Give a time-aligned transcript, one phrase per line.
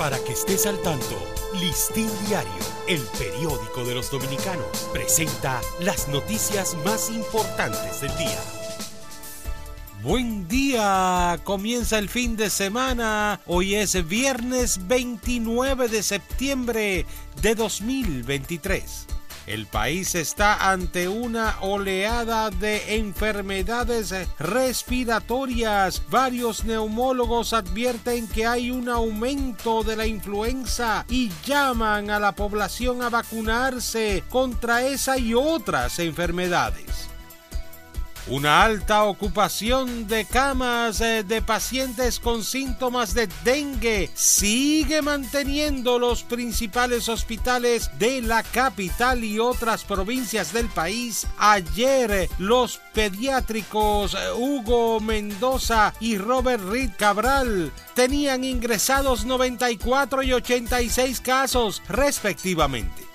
[0.00, 1.22] Para que estés al tanto,
[1.60, 2.50] Listín Diario,
[2.88, 8.40] el periódico de los dominicanos, presenta las noticias más importantes del día.
[10.02, 13.42] Buen día, comienza el fin de semana.
[13.44, 17.04] Hoy es viernes 29 de septiembre
[17.42, 19.06] de 2023.
[19.50, 26.00] El país está ante una oleada de enfermedades respiratorias.
[26.08, 33.02] Varios neumólogos advierten que hay un aumento de la influenza y llaman a la población
[33.02, 37.09] a vacunarse contra esa y otras enfermedades.
[38.26, 46.22] Una alta ocupación de camas eh, de pacientes con síntomas de dengue sigue manteniendo los
[46.22, 51.26] principales hospitales de la capital y otras provincias del país.
[51.38, 61.20] Ayer los pediátricos eh, Hugo Mendoza y Robert Reed Cabral tenían ingresados 94 y 86
[61.20, 63.09] casos respectivamente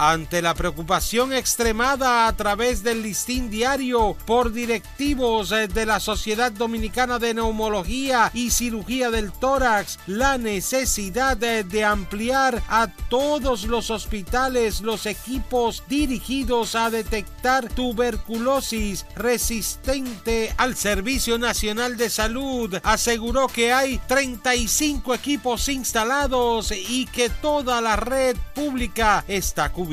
[0.00, 6.50] ante la preocupación extremada a través del listín diario por directivos eh, de la Sociedad
[6.50, 13.90] Dominicana de Neumología y Cirugía del Tórax, la necesidad de, de ampliar a todos los
[13.90, 23.74] hospitales los equipos dirigidos a detectar tuberculosis resistente al Servicio Nacional de Salud aseguró que
[23.74, 29.89] hay 35 equipos instalados y que toda la red pública está cubierta.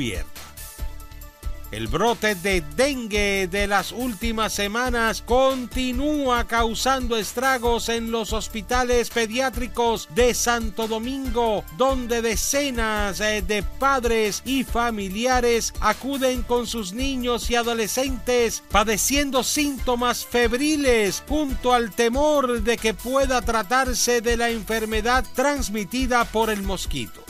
[1.72, 10.08] El brote de dengue de las últimas semanas continúa causando estragos en los hospitales pediátricos
[10.14, 17.56] de Santo Domingo, donde decenas eh, de padres y familiares acuden con sus niños y
[17.56, 26.24] adolescentes padeciendo síntomas febriles junto al temor de que pueda tratarse de la enfermedad transmitida
[26.24, 27.27] por el mosquito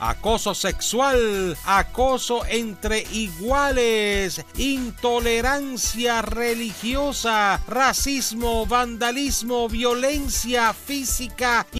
[0.00, 11.66] acoso sexual, acoso entre iguales, intolerancia religiosa, racismo, vandalismo, violencia física